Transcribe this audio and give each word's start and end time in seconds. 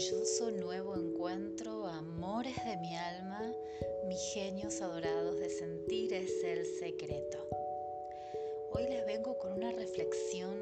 maravilloso 0.00 0.50
nuevo 0.52 0.94
encuentro, 0.96 1.86
amores 1.86 2.56
de 2.64 2.74
mi 2.78 2.96
alma, 2.96 3.52
mis 4.08 4.18
genios 4.32 4.80
adorados 4.80 5.38
de 5.38 5.50
sentir 5.50 6.14
es 6.14 6.42
el 6.42 6.64
secreto. 6.64 7.36
Hoy 8.72 8.84
les 8.84 9.04
vengo 9.04 9.36
con 9.36 9.52
una 9.52 9.70
reflexión 9.72 10.54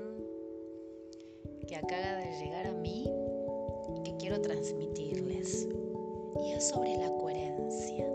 que 1.68 1.76
acaba 1.76 2.16
de 2.16 2.36
llegar 2.40 2.66
a 2.66 2.72
mí 2.72 3.04
y 3.94 4.02
que 4.02 4.16
quiero 4.18 4.40
transmitirles. 4.40 5.68
Y 6.44 6.52
es 6.54 6.68
sobre 6.68 6.96
la 6.96 7.08
coherencia. 7.08 8.06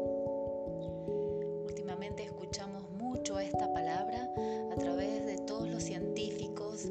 Últimamente 1.66 2.24
escuchamos 2.24 2.84
mucho 2.98 3.40
esta 3.40 3.74
palabra 3.74 4.30
a 4.74 4.76
través 4.76 5.26
de 5.26 5.38
todos 5.38 5.70
los 5.70 5.84
científicos, 5.84 6.90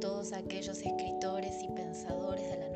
todos 0.00 0.32
aquellos 0.32 0.82
escritores 0.82 1.62
y 1.62 1.68
pensadores 1.68 2.50
de 2.50 2.58
la 2.58 2.71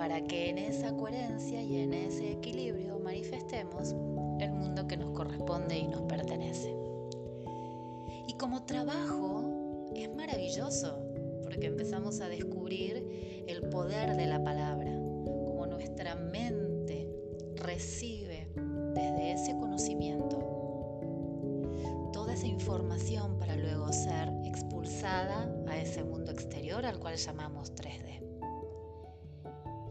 para 0.00 0.22
que 0.22 0.48
en 0.48 0.56
esa 0.56 0.96
coherencia 0.96 1.60
y 1.60 1.76
en 1.76 1.92
ese 1.92 2.32
equilibrio 2.32 2.98
manifestemos 3.00 3.94
el 4.40 4.50
mundo 4.50 4.88
que 4.88 4.96
nos 4.96 5.10
corresponde 5.10 5.76
y 5.76 5.88
nos 5.88 6.00
pertenece. 6.04 6.74
Y 8.26 8.32
como 8.38 8.64
trabajo 8.64 9.90
es 9.94 10.08
maravilloso 10.14 10.98
porque 11.42 11.66
empezamos 11.66 12.22
a 12.22 12.30
descubrir 12.30 13.44
el 13.46 13.68
poder 13.68 14.16
de 14.16 14.24
la 14.24 14.42
palabra, 14.42 14.90
como 14.90 15.66
nuestra 15.66 16.14
mente 16.14 17.06
recibe 17.56 18.48
desde 18.94 19.32
ese 19.32 19.52
conocimiento 19.58 20.38
toda 22.10 22.32
esa 22.32 22.46
información 22.46 23.38
para 23.38 23.54
luego 23.54 23.92
ser 23.92 24.32
expulsada 24.46 25.54
a 25.68 25.76
ese 25.76 26.02
mundo 26.04 26.32
exterior 26.32 26.86
al 26.86 26.98
cual 26.98 27.16
llamamos 27.16 27.74
3D. 27.74 28.29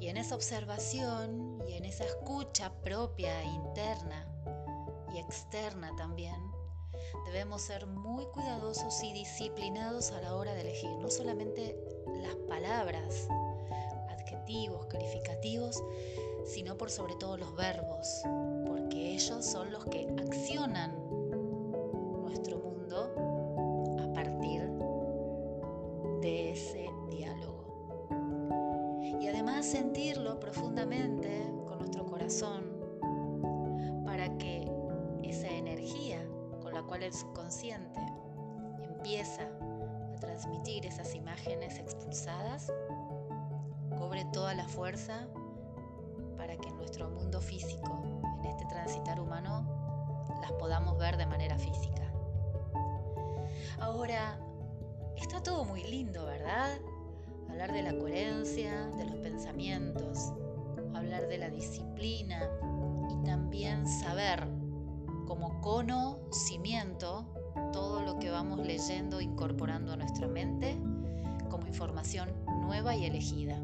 En 0.09 0.17
esa 0.17 0.33
observación 0.33 1.63
y 1.67 1.73
en 1.73 1.85
esa 1.85 2.03
escucha 2.03 2.73
propia, 2.81 3.43
interna 3.43 4.27
y 5.13 5.19
externa 5.19 5.95
también, 5.97 6.51
debemos 7.27 7.61
ser 7.61 7.85
muy 7.85 8.25
cuidadosos 8.25 9.03
y 9.03 9.13
disciplinados 9.13 10.09
a 10.09 10.19
la 10.19 10.33
hora 10.33 10.55
de 10.55 10.61
elegir 10.61 10.89
no 10.97 11.11
solamente 11.11 11.77
las 12.23 12.33
palabras, 12.47 13.27
adjetivos, 14.09 14.87
calificativos, 14.87 15.83
sino 16.43 16.75
por 16.75 16.89
sobre 16.89 17.13
todo 17.13 17.37
los 17.37 17.55
verbos, 17.55 18.23
porque 18.65 19.13
ellos 19.13 19.45
son 19.45 19.71
los 19.71 19.85
que 19.85 20.07
accionan 20.17 21.08
con 31.67 31.79
nuestro 31.79 32.05
corazón 32.05 32.63
para 34.05 34.37
que 34.37 34.71
esa 35.23 35.49
energía 35.49 36.25
cual 36.89 37.03
el 37.03 37.13
subconsciente 37.13 37.99
empieza 38.83 39.43
a 39.43 40.19
transmitir 40.19 40.87
esas 40.87 41.13
imágenes 41.13 41.77
expulsadas, 41.77 42.73
cobre 43.97 44.25
toda 44.33 44.55
la 44.55 44.67
fuerza 44.67 45.27
para 46.35 46.57
que 46.57 46.69
en 46.69 46.77
nuestro 46.77 47.09
mundo 47.11 47.41
físico, 47.41 48.01
en 48.39 48.45
este 48.45 48.65
transitar 48.65 49.19
humano, 49.19 50.25
las 50.41 50.51
podamos 50.53 50.97
ver 50.97 51.15
de 51.17 51.27
manera 51.27 51.59
física. 51.59 52.11
Ahora, 53.79 54.39
está 55.15 55.43
todo 55.43 55.65
muy 55.65 55.83
lindo, 55.83 56.25
¿verdad? 56.25 56.79
Hablar 57.49 57.71
de 57.71 57.83
la 57.83 57.95
coherencia, 57.97 58.87
de 58.97 59.05
los 59.05 59.15
pensamientos, 59.17 60.33
hablar 60.99 61.27
de 61.27 61.37
la 61.37 61.49
disciplina 61.49 62.49
y 63.09 63.25
también 63.25 63.87
saber 63.87 64.45
como 65.25 65.61
conocimiento 65.61 67.25
todo 67.71 68.01
lo 68.01 68.19
que 68.19 68.29
vamos 68.29 68.59
leyendo, 68.59 69.21
incorporando 69.21 69.93
a 69.93 69.95
nuestra 69.95 70.27
mente 70.27 70.77
como 71.49 71.67
información 71.67 72.29
nueva 72.45 72.95
y 72.95 73.05
elegida. 73.05 73.57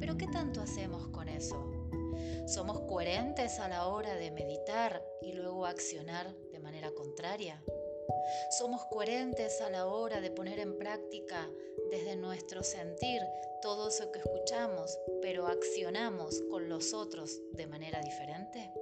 Pero 0.00 0.16
¿qué 0.16 0.26
tanto 0.26 0.62
hacemos 0.62 1.08
con 1.08 1.28
eso? 1.28 1.70
¿Somos 2.46 2.80
coherentes 2.80 3.58
a 3.60 3.68
la 3.68 3.86
hora 3.86 4.14
de 4.14 4.30
meditar 4.30 5.04
y 5.20 5.32
luego 5.32 5.66
accionar 5.66 6.34
de 6.50 6.60
manera 6.60 6.90
contraria? 6.92 7.62
¿Somos 8.58 8.84
coherentes 8.86 9.60
a 9.60 9.68
la 9.68 9.86
hora 9.86 10.20
de 10.20 10.30
poner 10.30 10.58
en 10.58 10.78
práctica 10.78 11.48
desde 11.92 12.16
nuestro 12.16 12.62
sentir 12.62 13.20
todo 13.60 13.88
eso 13.88 14.10
que 14.10 14.18
escuchamos, 14.18 14.98
pero 15.20 15.46
accionamos 15.46 16.40
con 16.50 16.66
los 16.70 16.94
otros 16.94 17.38
de 17.52 17.66
manera 17.66 18.00
diferente? 18.00 18.72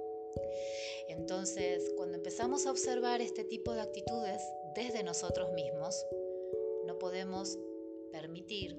Entonces, 1.09 1.91
cuando 1.97 2.15
empezamos 2.15 2.65
a 2.65 2.71
observar 2.71 3.19
este 3.19 3.43
tipo 3.43 3.73
de 3.73 3.81
actitudes 3.81 4.41
desde 4.75 5.03
nosotros 5.03 5.51
mismos, 5.51 6.05
no 6.85 6.97
podemos 6.99 7.59
permitir 8.13 8.77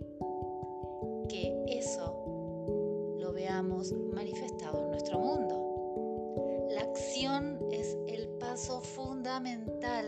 que 1.28 1.64
eso 1.68 3.14
lo 3.18 3.34
veamos 3.34 3.92
manifestado 3.92 4.80
en 4.80 4.90
nuestro 4.92 5.18
mundo. 5.18 6.68
La 6.70 6.80
acción 6.80 7.68
es 7.70 7.98
el 8.06 8.30
paso 8.38 8.80
fundamental 8.80 10.06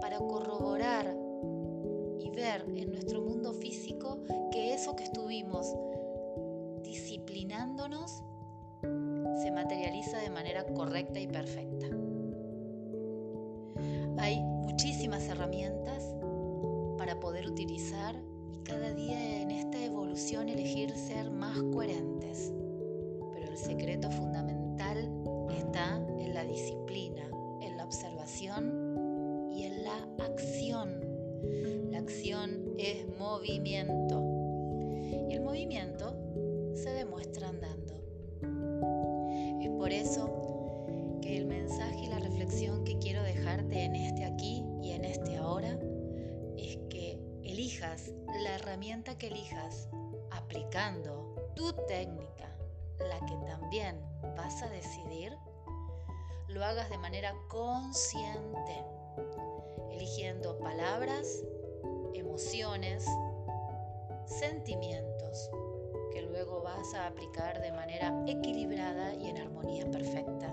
para 0.00 0.18
corroborar 0.18 1.21
ver 2.32 2.64
en 2.76 2.92
nuestro 2.92 3.20
mundo 3.20 3.52
físico 3.52 4.18
que 4.50 4.74
eso 4.74 4.96
que 4.96 5.04
estuvimos 5.04 5.66
disciplinándonos 6.82 8.22
se 9.42 9.50
materializa 9.50 10.18
de 10.18 10.30
manera 10.30 10.64
correcta 10.66 11.20
y 11.20 11.26
perfecta. 11.26 11.86
Hay 14.18 14.40
muchísimas 14.40 15.26
herramientas 15.28 16.14
para 16.98 17.18
poder 17.18 17.46
utilizar 17.48 18.16
y 18.52 18.58
cada 18.58 18.92
día 18.92 19.40
en 19.42 19.50
esta 19.50 19.82
evolución 19.84 20.48
elegir 20.48 20.90
ser 20.96 21.30
más 21.30 21.60
coherentes. 21.72 22.52
Pero 23.34 23.50
el 23.50 23.56
secreto 23.56 24.10
fundamental 24.10 24.61
acción 32.02 32.74
es 32.78 33.06
movimiento 33.16 34.20
y 35.30 35.34
el 35.34 35.40
movimiento 35.40 36.16
se 36.74 36.90
demuestra 36.90 37.48
andando. 37.48 37.94
Es 39.60 39.70
por 39.70 39.92
eso 39.92 40.80
que 41.22 41.36
el 41.36 41.46
mensaje 41.46 42.00
y 42.00 42.08
la 42.08 42.18
reflexión 42.18 42.82
que 42.82 42.98
quiero 42.98 43.22
dejarte 43.22 43.84
en 43.84 43.94
este 43.94 44.24
aquí 44.24 44.64
y 44.82 44.90
en 44.90 45.04
este 45.04 45.36
ahora 45.36 45.78
es 46.56 46.76
que 46.90 47.20
elijas 47.44 48.10
la 48.42 48.56
herramienta 48.56 49.16
que 49.16 49.28
elijas 49.28 49.88
aplicando 50.32 51.36
tu 51.54 51.72
técnica, 51.86 52.52
la 52.98 53.24
que 53.26 53.36
también 53.46 54.00
vas 54.36 54.60
a 54.60 54.68
decidir, 54.70 55.36
lo 56.48 56.64
hagas 56.64 56.90
de 56.90 56.98
manera 56.98 57.32
consciente, 57.48 58.84
eligiendo 59.92 60.58
palabras, 60.58 61.44
emociones, 62.32 63.04
sentimientos 64.24 65.50
que 66.14 66.22
luego 66.22 66.62
vas 66.62 66.94
a 66.94 67.08
aplicar 67.08 67.60
de 67.60 67.70
manera 67.72 68.24
equilibrada 68.26 69.12
y 69.12 69.28
en 69.28 69.36
armonía 69.36 69.84
perfecta. 69.90 70.50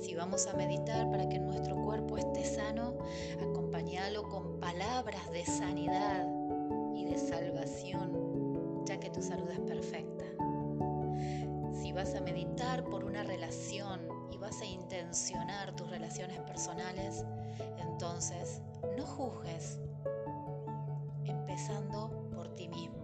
Si 0.00 0.14
vamos 0.14 0.46
a 0.46 0.54
meditar 0.54 1.10
para 1.10 1.28
que 1.28 1.38
nuestro 1.38 1.76
cuerpo 1.76 2.16
esté 2.16 2.42
sano, 2.42 2.96
acompáñalo 3.42 4.22
con 4.30 4.58
palabras 4.60 5.30
de 5.30 5.44
sanidad 5.44 6.26
y 6.94 7.04
de 7.04 7.18
salvación, 7.18 8.84
ya 8.86 8.98
que 8.98 9.10
tu 9.10 9.20
salud 9.20 9.50
es 9.50 9.60
perfecta. 9.60 10.24
Si 11.74 11.92
vas 11.92 12.14
a 12.14 12.22
meditar 12.22 12.82
por 12.84 13.04
una 13.04 13.24
relación 13.24 14.08
y 14.30 14.38
vas 14.38 14.58
a 14.62 14.64
intencionar 14.64 15.76
tus 15.76 15.90
relaciones 15.90 16.40
personales, 16.40 17.26
entonces 17.78 18.62
no 18.96 19.06
juzgues, 19.06 19.80
empezando 21.24 22.10
por 22.34 22.48
ti 22.54 22.68
mismo 22.68 23.02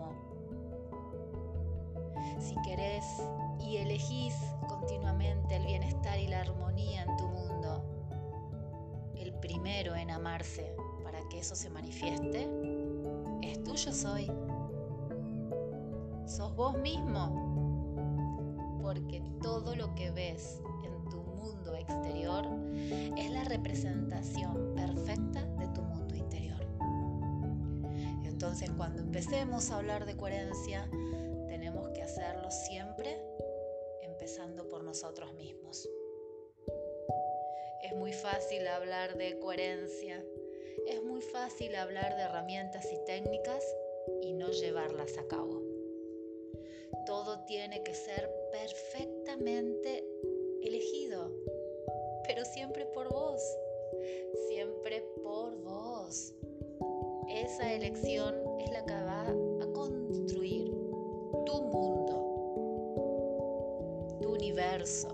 si 2.40 2.54
querés 2.62 3.04
y 3.60 3.76
elegís 3.76 4.34
continuamente 4.68 5.56
el 5.56 5.66
bienestar 5.66 6.18
y 6.18 6.28
la 6.28 6.40
armonía 6.40 7.02
en 7.02 7.16
tu 7.16 7.26
mundo, 7.26 7.82
el 9.16 9.32
primero 9.34 9.94
en 9.94 10.10
amarse 10.10 10.74
para 11.02 11.20
que 11.28 11.40
eso 11.40 11.54
se 11.54 11.70
manifieste 11.70 12.48
es 13.42 13.62
tuyo 13.64 13.92
soy. 13.92 14.30
Sos 16.26 16.54
vos 16.54 16.76
mismo. 16.78 17.46
porque 18.82 19.22
todo 19.42 19.76
lo 19.76 19.94
que 19.94 20.10
ves 20.10 20.62
en 20.82 21.10
tu 21.10 21.18
mundo 21.18 21.74
exterior 21.74 22.46
es 23.18 23.30
la 23.30 23.44
representación 23.44 24.72
perfecta 24.74 25.47
Entonces 28.48 28.74
cuando 28.78 29.02
empecemos 29.02 29.70
a 29.70 29.76
hablar 29.76 30.06
de 30.06 30.16
coherencia, 30.16 30.88
tenemos 31.48 31.90
que 31.90 32.00
hacerlo 32.00 32.50
siempre 32.50 33.14
empezando 34.00 34.66
por 34.70 34.82
nosotros 34.82 35.34
mismos. 35.34 35.86
Es 37.82 37.94
muy 37.94 38.14
fácil 38.14 38.66
hablar 38.66 39.18
de 39.18 39.38
coherencia, 39.38 40.24
es 40.86 41.02
muy 41.02 41.20
fácil 41.20 41.76
hablar 41.76 42.16
de 42.16 42.22
herramientas 42.22 42.90
y 42.90 42.96
técnicas 43.04 43.62
y 44.22 44.32
no 44.32 44.48
llevarlas 44.48 45.18
a 45.18 45.28
cabo. 45.28 45.62
Todo 47.04 47.44
tiene 47.44 47.82
que 47.82 47.94
ser 47.94 48.32
perfectamente 48.50 50.02
elegido, 50.62 51.30
pero 52.26 52.46
siempre 52.46 52.86
por 52.86 53.10
vos, 53.10 53.42
siempre 54.48 55.02
por 55.22 55.54
vos. 55.58 56.32
Esa 57.28 57.70
elección 57.74 58.34
es 58.58 58.70
la 58.70 58.82
que 58.86 58.94
va 58.94 59.22
a 59.22 59.72
construir 59.74 60.72
tu 61.44 61.62
mundo, 61.62 62.24
tu 64.22 64.32
universo. 64.32 65.08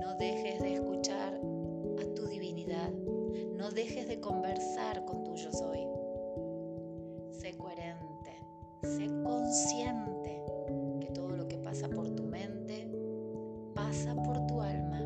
No 0.00 0.14
dejes 0.14 0.60
de 0.60 0.74
escuchar 0.74 1.34
a 1.34 2.14
tu 2.14 2.28
divinidad, 2.28 2.92
no 3.56 3.72
dejes 3.72 4.06
de 4.06 4.20
conversar 4.20 5.04
con 5.04 5.24
tu 5.24 5.34
yo 5.34 5.50
soy. 5.50 5.80
Sé 7.32 7.56
coherente, 7.58 8.40
sé 8.82 9.08
consciente 9.24 10.44
que 11.00 11.08
todo 11.12 11.30
lo 11.30 11.48
que 11.48 11.58
pasa 11.58 11.88
por 11.88 12.08
tu 12.10 12.22
mente 12.22 12.88
pasa 13.74 14.14
por 14.14 14.46
tu 14.46 14.60
alma 14.60 15.02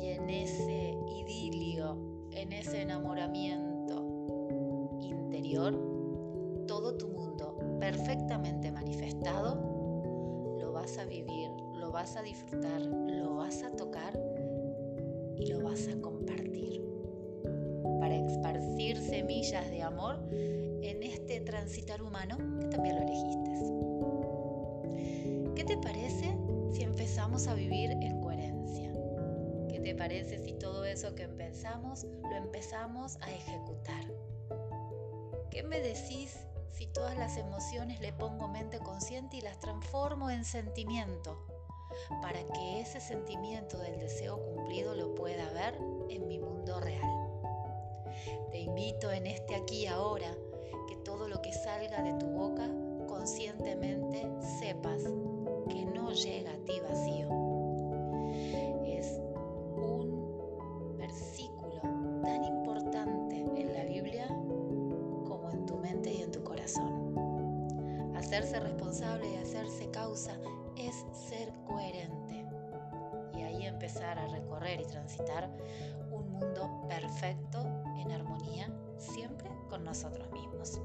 y 0.00 0.08
en 0.08 0.28
ese 0.30 0.98
idilio, 1.06 1.96
en 2.32 2.52
ese 2.52 2.82
enamoramiento 2.82 3.73
interior, 5.54 6.66
todo 6.66 6.96
tu 6.96 7.08
mundo 7.08 7.56
perfectamente 7.78 8.72
manifestado 8.72 9.54
lo 10.58 10.72
vas 10.72 10.98
a 10.98 11.04
vivir, 11.04 11.48
lo 11.76 11.92
vas 11.92 12.16
a 12.16 12.22
disfrutar, 12.22 12.80
lo 12.80 13.36
vas 13.36 13.62
a 13.62 13.70
tocar 13.70 14.18
y 15.36 15.46
lo 15.46 15.62
vas 15.62 15.86
a 15.88 16.00
compartir 16.00 16.82
para 18.00 18.16
esparcir 18.16 18.96
semillas 18.96 19.70
de 19.70 19.82
amor 19.82 20.18
en 20.32 21.02
este 21.02 21.40
transitar 21.40 22.02
humano 22.02 22.36
que 22.58 22.66
también 22.66 22.96
lo 22.96 23.02
elegiste. 23.02 23.50
¿Qué 25.54 25.64
te 25.64 25.76
parece 25.76 26.36
si 26.72 26.82
empezamos 26.82 27.46
a 27.46 27.54
vivir 27.54 27.90
en 27.90 28.20
coherencia? 28.20 28.92
¿Qué 29.68 29.78
te 29.80 29.94
parece 29.94 30.38
si 30.38 30.54
todo 30.54 30.84
eso 30.84 31.14
que 31.14 31.22
empezamos 31.22 32.04
lo 32.04 32.36
empezamos 32.36 33.16
a 33.20 33.30
ejecutar? 33.30 34.04
¿Qué 35.54 35.62
me 35.62 35.78
decís 35.78 36.36
si 36.72 36.88
todas 36.88 37.16
las 37.16 37.36
emociones 37.36 38.00
le 38.00 38.12
pongo 38.12 38.48
mente 38.48 38.80
consciente 38.80 39.36
y 39.36 39.40
las 39.40 39.60
transformo 39.60 40.28
en 40.28 40.44
sentimiento? 40.44 41.46
Para 42.20 42.44
que 42.44 42.80
ese 42.80 43.00
sentimiento 43.00 43.78
del 43.78 44.00
deseo 44.00 44.44
cumplido 44.44 44.96
lo 44.96 45.14
pueda 45.14 45.48
ver 45.52 45.78
en 46.10 46.26
mi 46.26 46.40
mundo 46.40 46.80
real. 46.80 47.08
Te 48.50 48.58
invito 48.58 49.12
en 49.12 49.28
este 49.28 49.54
aquí 49.54 49.82
y 49.82 49.86
ahora 49.86 50.34
que 50.88 50.96
todo 51.04 51.28
lo 51.28 51.40
que 51.40 51.52
salga 51.52 52.02
de 52.02 52.14
tu 52.14 52.26
boca 52.26 52.68
conscientemente 53.06 54.26
sepas 54.58 55.04
que 55.70 55.84
no 55.84 56.10
llega 56.10 56.50
a 56.50 56.64
ti 56.64 56.80
vacío. 56.80 57.13
Hacerse 68.34 68.58
responsable 68.58 69.30
y 69.32 69.36
hacerse 69.36 69.88
causa 69.92 70.32
es 70.76 71.06
ser 71.12 71.52
coherente 71.68 72.44
y 73.32 73.42
ahí 73.42 73.64
empezar 73.64 74.18
a 74.18 74.26
recorrer 74.26 74.80
y 74.80 74.86
transitar 74.86 75.48
un 76.10 76.32
mundo 76.32 76.84
perfecto 76.88 77.60
en 77.96 78.10
armonía 78.10 78.68
siempre 78.98 79.48
con 79.70 79.84
nosotros 79.84 80.32
mismos. 80.32 80.80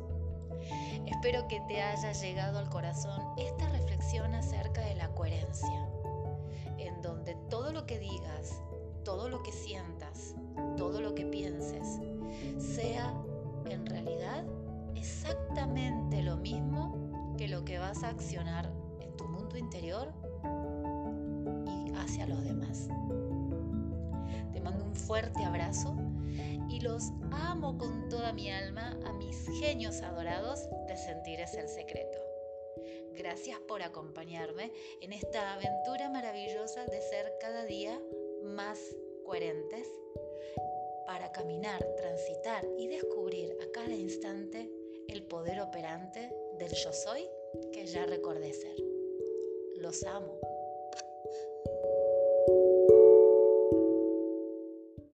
Espero 1.08 1.48
que 1.48 1.60
te 1.62 1.82
haya 1.82 2.12
llegado 2.12 2.60
al 2.60 2.70
corazón 2.70 3.20
esta 3.36 3.68
reflexión 3.70 4.36
acerca 4.36 4.82
de 4.82 4.94
la 4.94 5.10
coherencia, 5.16 5.90
en 6.78 7.02
donde 7.02 7.34
todo 7.50 7.74
lo 7.74 7.88
que 7.88 7.98
digas, 7.98 8.62
todo 9.04 9.28
lo 9.28 9.42
que 9.42 9.54
sientas, 9.54 10.36
todo 10.78 11.02
lo 11.02 11.16
que 11.16 11.26
pienses, 11.26 12.00
sea 12.60 13.12
en 13.66 13.88
realidad 13.88 14.46
exactamente 14.94 16.22
lo 16.22 16.38
mismo 16.38 17.09
que 17.40 17.48
lo 17.48 17.64
que 17.64 17.80
vas 17.80 18.04
a 18.04 18.10
accionar 18.10 18.70
en 19.00 19.16
tu 19.16 19.24
mundo 19.24 19.58
interior 19.58 20.12
y 21.66 21.94
hacia 21.96 22.28
los 22.28 22.44
demás. 22.44 22.90
Te 24.52 24.60
mando 24.60 24.84
un 24.84 24.94
fuerte 24.94 25.46
abrazo 25.46 25.96
y 26.70 26.82
los 26.82 27.14
amo 27.32 27.78
con 27.78 28.10
toda 28.10 28.34
mi 28.34 28.52
alma 28.52 29.00
a 29.06 29.14
mis 29.14 29.48
genios 29.62 30.02
adorados 30.02 30.68
de 30.90 30.98
sentir 30.98 31.40
es 31.40 31.54
el 31.54 31.70
secreto. 31.70 32.18
Gracias 33.14 33.58
por 33.70 33.84
acompañarme 33.84 34.74
en 35.00 35.14
esta 35.14 35.54
aventura 35.54 36.10
maravillosa 36.10 36.84
de 36.88 37.02
ser 37.02 37.32
cada 37.40 37.64
día 37.64 37.98
más 38.44 38.82
coherentes 39.26 39.88
para 41.06 41.32
caminar, 41.32 41.82
transitar 41.96 42.68
y 42.78 42.88
descubrir 42.88 43.56
a 43.64 43.72
cada 43.72 43.96
instante 43.96 44.70
el 45.08 45.24
poder 45.24 45.62
operante 45.62 46.30
del 46.60 46.72
yo 46.72 46.92
soy 46.92 47.28
que 47.72 47.86
ya 47.86 48.06
recordé 48.06 48.54
ser. 48.54 48.76
Los 49.78 50.04
amo. 50.04 50.40